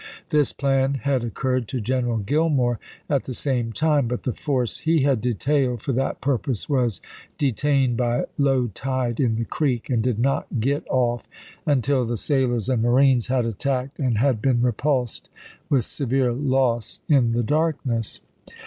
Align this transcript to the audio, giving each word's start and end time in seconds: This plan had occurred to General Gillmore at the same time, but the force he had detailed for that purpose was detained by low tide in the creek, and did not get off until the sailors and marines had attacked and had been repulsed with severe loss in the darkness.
This 0.31 0.51
plan 0.51 0.95
had 0.95 1.23
occurred 1.23 1.67
to 1.67 1.79
General 1.79 2.17
Gillmore 2.17 2.79
at 3.07 3.25
the 3.25 3.35
same 3.35 3.71
time, 3.71 4.07
but 4.07 4.23
the 4.23 4.33
force 4.33 4.79
he 4.79 5.03
had 5.03 5.21
detailed 5.21 5.83
for 5.83 5.91
that 5.93 6.21
purpose 6.21 6.67
was 6.67 7.01
detained 7.37 7.97
by 7.97 8.23
low 8.35 8.65
tide 8.73 9.19
in 9.19 9.35
the 9.35 9.45
creek, 9.45 9.91
and 9.91 10.01
did 10.01 10.17
not 10.17 10.59
get 10.59 10.83
off 10.89 11.27
until 11.67 12.03
the 12.03 12.17
sailors 12.17 12.67
and 12.67 12.81
marines 12.81 13.27
had 13.27 13.45
attacked 13.45 13.99
and 13.99 14.17
had 14.17 14.41
been 14.41 14.63
repulsed 14.63 15.29
with 15.69 15.85
severe 15.85 16.33
loss 16.33 16.99
in 17.07 17.33
the 17.33 17.43
darkness. 17.43 18.21